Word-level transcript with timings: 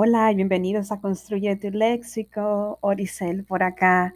Hola 0.00 0.32
bienvenidos 0.32 0.92
a 0.92 1.00
Construye 1.00 1.56
tu 1.56 1.70
Léxico. 1.70 2.78
Oricel 2.82 3.42
por 3.42 3.64
acá. 3.64 4.14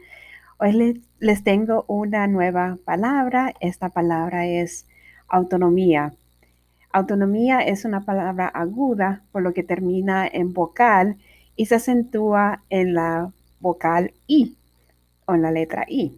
Hoy 0.58 1.02
les, 1.18 1.42
tengo 1.42 1.84
una 1.88 2.28
nueva 2.28 2.78
palabra. 2.84 3.52
Esta 3.58 3.88
palabra 3.88 4.46
es 4.46 4.86
autonomía. 5.26 6.14
Autonomía 6.92 7.62
es 7.62 7.84
una 7.84 8.04
palabra 8.04 8.46
aguda, 8.46 9.24
por 9.32 9.42
lo 9.42 9.52
que 9.52 9.64
termina 9.64 10.24
en 10.24 10.52
vocal 10.52 11.16
y 11.56 11.66
se 11.66 11.74
acentúa 11.74 12.62
en 12.70 12.94
la 12.94 13.32
vocal 13.58 14.14
I 14.28 14.56
o 15.26 15.34
en 15.34 15.42
la 15.42 15.50
letra 15.50 15.84
I. 15.88 16.16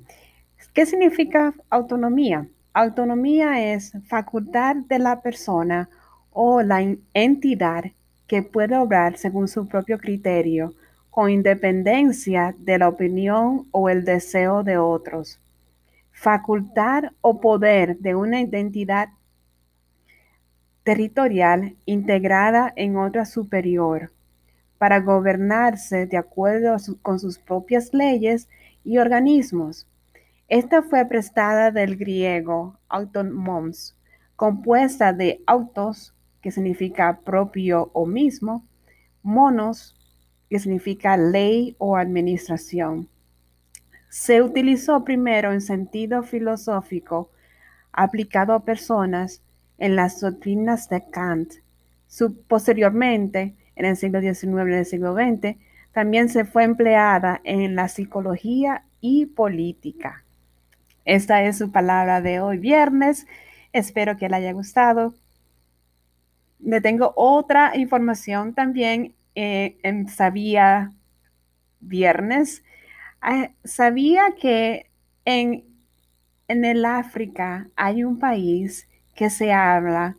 ¿Qué 0.75 0.85
significa 0.85 1.55
autonomía? 1.71 2.49
Autonomía 2.75 3.73
es 3.73 3.95
facultad 4.09 4.77
de 4.77 4.99
la 4.99 5.23
persona 5.23 5.89
o 6.33 6.61
la 6.61 6.83
entidad 7.15 7.85
que 8.27 8.43
puede 8.43 8.77
obrar 8.77 9.17
según 9.17 9.49
su 9.49 9.69
propio 9.69 9.99
criterio, 9.99 10.75
con 11.11 11.31
independencia 11.31 12.55
de 12.59 12.79
la 12.79 12.89
opinión 12.89 13.69
o 13.71 13.89
el 13.89 14.05
deseo 14.05 14.63
de 14.63 14.79
otros. 14.79 15.39
Facultad 16.13 17.05
o 17.21 17.41
poder 17.41 17.99
de 17.99 18.15
una 18.15 18.41
identidad 18.41 19.09
territorial 20.85 21.77
integrada 21.87 22.73
en 22.77 22.97
otra 22.97 23.25
superior 23.25 24.13
para 24.79 25.01
gobernarse 25.01 26.07
de 26.07 26.17
acuerdo 26.17 26.77
con 27.03 27.19
sus 27.19 27.39
propias 27.39 27.95
leyes 27.95 28.49
y 28.85 28.99
organismos. 28.99 29.87
Esta 30.49 30.83
fue 30.83 31.05
prestada 31.07 31.71
del 31.71 31.97
griego 31.97 32.77
automons, 32.89 33.97
compuesta 34.37 35.13
de 35.13 35.41
autos, 35.47 36.14
que 36.45 36.51
significa 36.51 37.21
propio 37.25 37.89
o 37.95 38.05
mismo, 38.05 38.67
monos, 39.23 39.97
que 40.51 40.59
significa 40.59 41.17
ley 41.17 41.75
o 41.79 41.97
administración. 41.97 43.09
Se 44.11 44.43
utilizó 44.43 45.05
primero 45.05 45.55
en 45.55 45.63
sentido 45.63 46.23
filosófico 46.23 47.31
aplicado 47.93 48.53
a 48.53 48.63
personas 48.63 49.41
en 49.79 49.97
las 49.97 50.21
doctrinas 50.21 50.91
de 50.91 51.09
Kant. 51.11 51.51
posteriormente, 52.47 53.55
en 53.75 53.87
el 53.87 53.97
siglo 53.97 54.21
XIX 54.21 54.45
y 54.69 54.75
el 54.75 54.85
siglo 54.85 55.15
XX, 55.15 55.57
también 55.93 56.29
se 56.29 56.45
fue 56.45 56.65
empleada 56.65 57.41
en 57.45 57.75
la 57.75 57.89
psicología 57.89 58.85
y 59.01 59.25
política. 59.25 60.25
Esta 61.07 61.43
es 61.43 61.57
su 61.57 61.73
palabra 61.73 62.21
de 62.21 62.41
hoy 62.41 62.59
viernes. 62.59 63.27
Espero 63.73 64.19
que 64.19 64.29
le 64.29 64.37
haya 64.37 64.53
gustado. 64.53 65.15
Le 66.65 66.81
tengo 66.81 67.13
otra 67.15 67.77
información 67.77 68.55
también 68.55 69.15
eh, 69.35 69.77
en 69.83 70.09
Sabía 70.09 70.93
Viernes. 71.81 72.65
Ah, 73.21 73.51
sabía 73.65 74.35
que 74.41 74.91
en, 75.27 75.65
en 76.49 76.65
el 76.65 76.87
África 76.87 77.69
hay 77.77 78.03
un 78.03 78.19
país 78.19 78.89
que 79.15 79.29
se 79.29 79.53
habla 79.53 80.17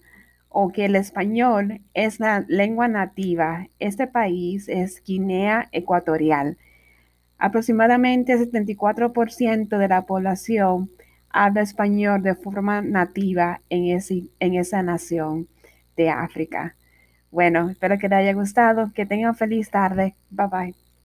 o 0.50 0.72
que 0.72 0.86
el 0.86 0.96
español 0.96 1.82
es 1.96 2.20
la 2.20 2.46
lengua 2.48 2.88
nativa. 2.88 3.68
Este 3.80 4.06
país 4.06 4.70
es 4.70 5.02
Guinea 5.04 5.68
Ecuatorial. 5.72 6.60
Aproximadamente 7.40 8.34
el 8.34 8.52
74% 8.52 9.80
de 9.80 9.88
la 9.88 10.04
población 10.04 10.92
habla 11.30 11.62
español 11.62 12.22
de 12.22 12.36
forma 12.36 12.84
nativa 12.84 13.62
en, 13.70 14.00
en 14.40 14.54
esa 14.54 14.84
nación 14.84 15.48
de 15.96 16.10
África. 16.10 16.76
Bueno, 17.32 17.70
espero 17.70 17.98
que 18.00 18.10
te 18.10 18.16
haya 18.16 18.34
gustado, 18.34 18.92
que 18.94 19.06
tengan 19.06 19.36
feliz 19.36 19.70
tarde. 19.72 20.16
Bye 20.30 20.48
bye. 20.48 20.85